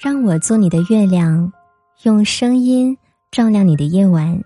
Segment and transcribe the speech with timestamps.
[0.00, 1.52] 让我做你的月亮，
[2.04, 2.96] 用声音
[3.32, 4.40] 照亮你的夜晚。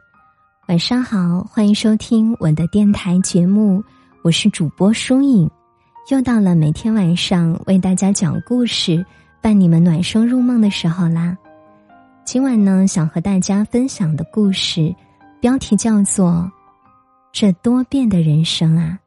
[0.67, 3.85] 晚上好，欢迎收听我的电台节目，
[4.23, 5.51] 我是主播舒影。
[6.11, 9.05] 又到了每天晚上为大家讲故事、
[9.43, 11.37] 伴你们暖声入梦的时候啦。
[12.25, 14.95] 今晚呢，想和大家分享的故事
[15.39, 16.31] 标题叫做
[17.31, 18.99] 《这多变的人生啊》。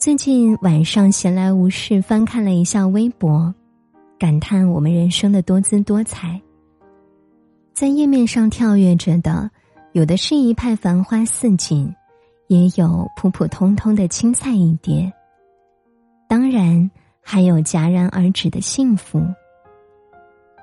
[0.00, 3.54] 最近晚上闲来无事，翻看了一下微博。
[4.18, 6.40] 感叹我们人生的多姿多彩，
[7.72, 9.48] 在页面上跳跃着的，
[9.92, 11.94] 有的是一派繁花似锦，
[12.48, 15.12] 也有普普通通的青菜一碟。
[16.28, 16.90] 当然，
[17.22, 19.22] 还有戛然而止的幸福。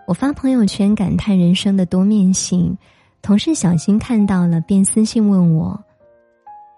[0.05, 2.77] 我发朋友圈感叹人生的多面性，
[3.21, 5.81] 同事小新看到了，便私信问我：“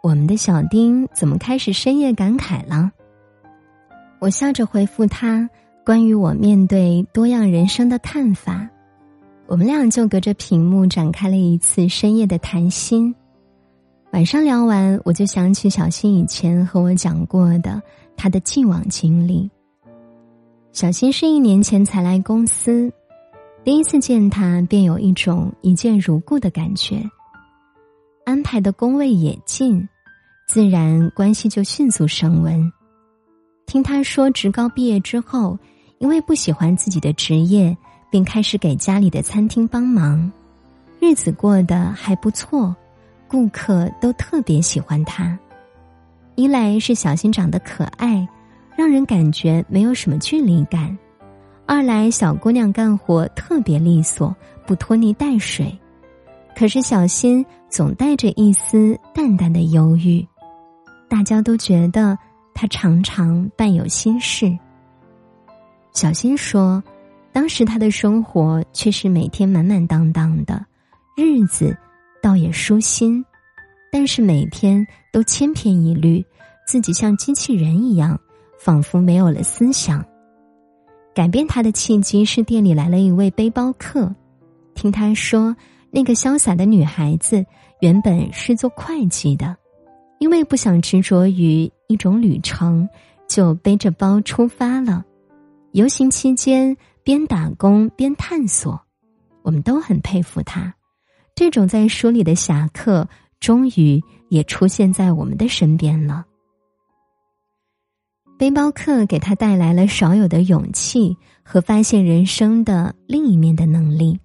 [0.04, 2.92] 我们的小丁怎么开始深夜感慨了？”
[4.22, 5.50] 我笑着回复他。
[5.88, 8.68] 关于我面对多样人生的看法，
[9.46, 13.16] 我们俩就隔着屏幕展开了一次深夜的谈心。
[14.12, 17.82] 晚上聊完，我就想起小新以前和我讲过的
[18.18, 19.50] 他的既往经历。
[20.74, 22.92] 小新是一年前才来公司，
[23.64, 27.02] 第一次见他便有一种一见如故的感觉。
[28.26, 29.88] 安排的工位也近，
[30.50, 32.70] 自然关系就迅速升温。
[33.66, 35.58] 听他说，职高毕业之后。
[36.00, 37.76] 因为不喜欢自己的职业，
[38.10, 40.32] 便开始给家里的餐厅帮忙，
[41.00, 42.76] 日子过得还不错，
[43.28, 45.38] 顾客都特别喜欢他。
[46.36, 48.28] 一来是小新长得可爱，
[48.76, 50.96] 让人感觉没有什么距离感；
[51.66, 54.36] 二来小姑娘干活特别利索，
[54.68, 55.76] 不拖泥带水。
[56.56, 60.26] 可是小新总带着一丝淡淡的忧郁，
[61.10, 62.18] 大家都觉得
[62.54, 64.56] 他常常伴有心事。
[65.98, 66.84] 小新说
[67.34, 70.64] ：“当时他的生活却是每天满满当当的，
[71.16, 71.76] 日子
[72.22, 73.26] 倒也舒心，
[73.92, 76.24] 但是每天都千篇一律，
[76.68, 78.16] 自己像机器人一样，
[78.60, 80.06] 仿佛没有了思想。
[81.16, 84.14] 改变他的契机是店里来了一位背包客，
[84.76, 85.56] 听他说，
[85.90, 87.44] 那个潇洒的女孩子
[87.80, 89.58] 原本是做会计的，
[90.20, 92.88] 因为不想执着于一种旅程，
[93.28, 95.04] 就背着包出发了。”
[95.78, 98.82] 游行期间，边打工边探索，
[99.44, 100.74] 我们都很佩服他。
[101.36, 103.08] 这种在书里的侠客，
[103.40, 106.26] 终于也出现在我们的身边了。
[108.40, 114.20] 背包客给他带来了少有的勇气和发现人生的另一面的能力。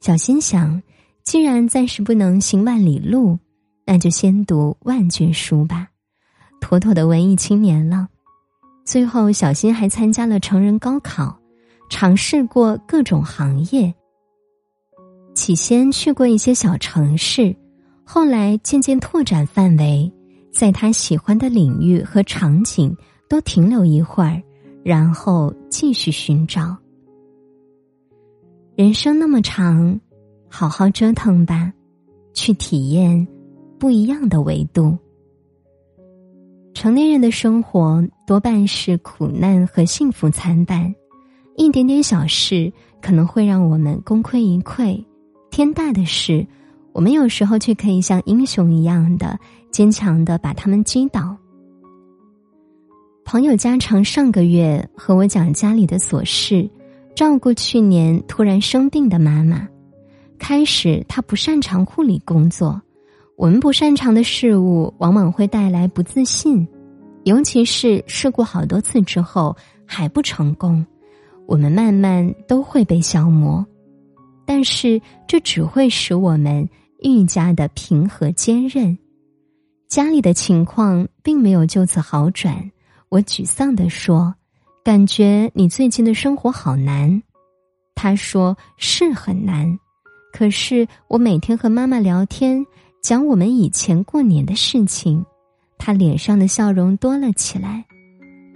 [0.00, 0.82] 小心想，
[1.22, 3.38] 既然暂时不能行万里路，
[3.84, 5.88] 那就先读万卷书吧，
[6.58, 8.08] 妥妥的文艺青年了。
[8.90, 11.38] 最后，小新还参加了成人高考，
[11.88, 13.94] 尝试过各种行业。
[15.32, 17.54] 起先去过一些小城市，
[18.02, 20.12] 后来渐渐拓展范围，
[20.52, 22.92] 在他喜欢的领域和场景
[23.28, 24.42] 都停留一会儿，
[24.82, 26.76] 然后继续寻找。
[28.74, 30.00] 人生那么长，
[30.48, 31.72] 好好折腾吧，
[32.34, 33.24] 去体验
[33.78, 34.98] 不一样的维度。
[36.80, 40.94] 成年人的生活多半是苦难和幸福参半，
[41.54, 45.04] 一点点小事可能会让我们功亏一篑，
[45.50, 46.46] 天大的事，
[46.94, 49.38] 我们有时候却可以像英雄一样的
[49.70, 51.36] 坚强的把他们击倒。
[53.26, 56.66] 朋友家常上个月和我讲家里的琐事，
[57.14, 59.68] 照顾去年突然生病的妈妈。
[60.38, 62.80] 开始他不擅长护理工作。
[63.40, 66.68] 我们不擅长的事物，往往会带来不自信，
[67.24, 69.56] 尤其是试过好多次之后
[69.86, 70.84] 还不成功，
[71.46, 73.64] 我们慢慢都会被消磨。
[74.44, 76.68] 但是这只会使我们
[76.98, 78.98] 愈加的平和坚韧。
[79.88, 82.70] 家里的情况并没有就此好转，
[83.08, 84.34] 我沮丧地说
[84.84, 87.22] ：“感觉你最近的生活好难。”
[87.96, 89.78] 他说：“是很难，
[90.30, 92.62] 可是我每天和妈妈聊天。”
[93.00, 95.24] 讲我们以前过年的事情，
[95.78, 97.84] 他脸上的笑容多了起来。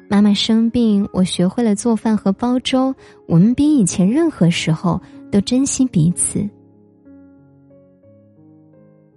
[0.09, 2.95] 妈妈生病，我学会了做饭和煲粥。
[3.27, 5.01] 我们比以前任何时候
[5.33, 6.47] 都珍惜彼此。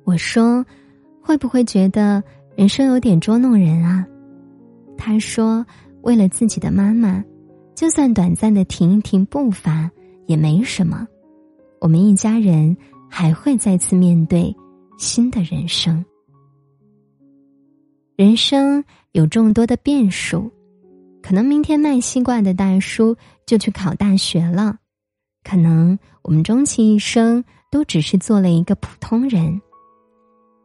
[0.06, 0.65] 我说
[1.21, 2.23] ：“会不会觉得
[2.56, 4.07] 人生有点捉弄人啊？”
[4.97, 5.63] 他说
[6.03, 7.21] ：“为了自己的妈妈，
[7.75, 9.91] 就算短暂的停一停步伐
[10.25, 11.06] 也没什么。
[11.81, 12.75] 我们一家人
[13.09, 14.56] 还会再次面对。”
[14.97, 16.03] 新的人生，
[18.15, 20.51] 人生有众多的变数，
[21.21, 23.15] 可能明天卖西瓜的大叔
[23.45, 24.77] 就去考大学了，
[25.44, 29.61] 可能我们终其一生都只是做了一个普通人，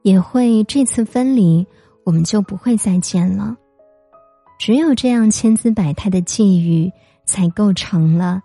[0.03, 1.67] 也会这次分离，
[2.07, 3.55] 我们就不会再见了。
[4.59, 6.91] 只有这样千姿百态的际遇，
[7.27, 8.41] 才构成了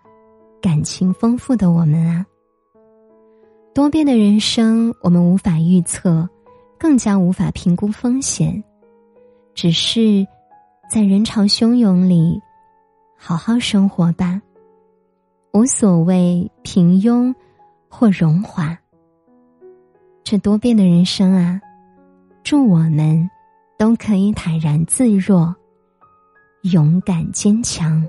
[0.61, 2.25] 感情丰富的我们啊。
[3.77, 6.27] 多变的人生，我们无法预测，
[6.79, 8.63] 更加无法评估风险。
[9.53, 10.25] 只是，
[10.91, 12.41] 在人潮汹涌里，
[13.15, 14.41] 好好生活吧。
[15.53, 17.31] 无所谓平庸
[17.87, 18.75] 或荣华。
[20.23, 21.61] 这多变的人生啊，
[22.43, 23.29] 祝我们
[23.77, 25.55] 都可以坦然自若，
[26.63, 28.03] 勇敢坚强。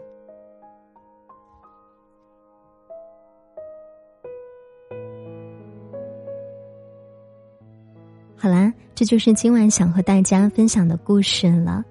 [8.48, 11.84] 好啦，这就是今晚想和大家分享的故事了。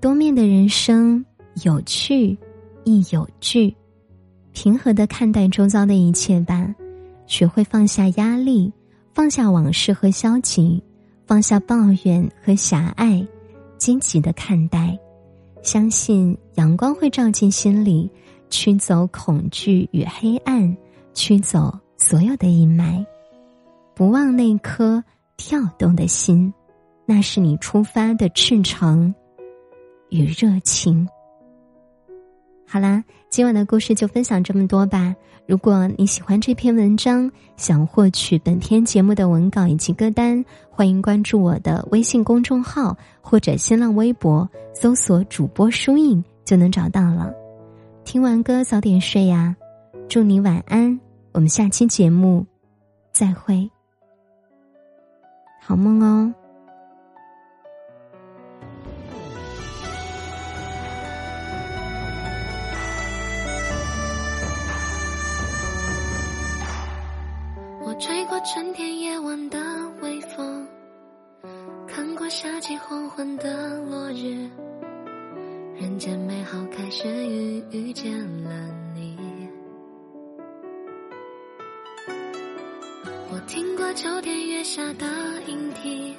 [0.00, 1.24] 多面的人生，
[1.62, 2.36] 有趣
[2.82, 3.72] 亦有惧，
[4.52, 6.74] 平和的看待周遭的一切吧，
[7.28, 8.72] 学会放下压力，
[9.14, 10.82] 放下往事和消极，
[11.24, 13.24] 放下抱怨和狭隘，
[13.76, 14.98] 积极的看待，
[15.62, 18.10] 相信阳光会照进心里，
[18.50, 20.76] 驱走恐惧与黑暗，
[21.14, 23.06] 驱走所有的阴霾。
[23.98, 25.02] 不忘那颗
[25.36, 26.54] 跳动的心，
[27.04, 29.12] 那是你出发的赤诚
[30.08, 31.04] 与热情。
[32.64, 35.12] 好啦，今晚的故事就分享这么多吧。
[35.48, 47.34] 如果你喜欢这篇文章，想获取本篇节目的文稿以及歌单，欢迎关注我的微信公众号或者新浪微博，搜索主播书印就能找到了。
[48.04, 49.56] 听完歌早点睡呀，
[50.08, 51.00] 祝你晚安。
[51.32, 52.46] 我们下期节目
[53.12, 53.68] 再会。
[55.68, 56.32] 好梦哦！
[67.84, 69.58] 我吹过春天夜晚的
[70.00, 70.66] 微风，
[71.86, 74.48] 看过夏季黄昏的落日，
[75.78, 78.10] 人间美好开始于遇见
[78.42, 78.50] 了
[78.94, 78.97] 你。
[83.88, 85.06] 过秋天月下的
[85.46, 86.14] 莺啼，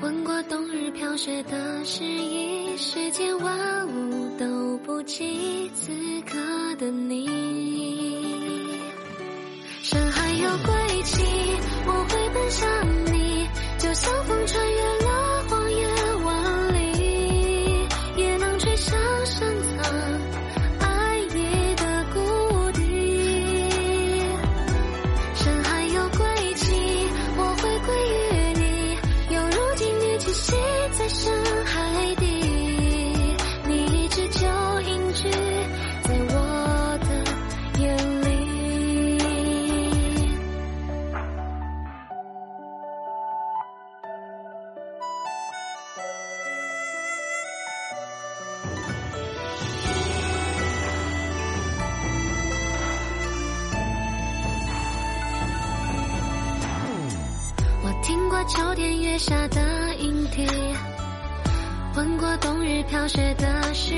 [0.00, 5.92] 闻过冬日飘雪的诗意，世间万物都不及此
[6.22, 6.38] 刻
[6.76, 7.28] 的你。
[9.82, 11.22] 山海有归期，
[11.86, 12.66] 我会奔向
[13.12, 13.46] 你，
[13.76, 14.77] 就像风穿越。
[59.18, 59.60] 下的
[59.96, 60.46] 影帝，
[61.96, 63.94] 吻过冬日飘雪的诗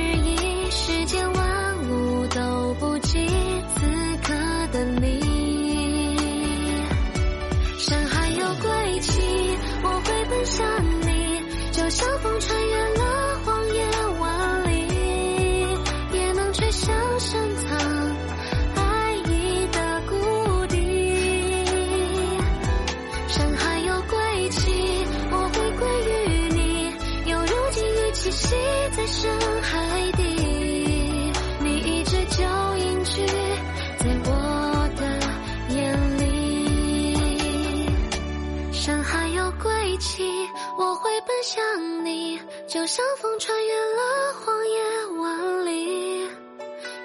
[39.63, 40.49] 归期，
[40.79, 46.27] 我会奔向你，就像风穿越了荒野万里，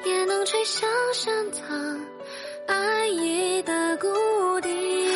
[0.06, 1.66] 也能吹向深藏
[2.68, 4.08] 爱意的谷
[4.62, 5.15] 底。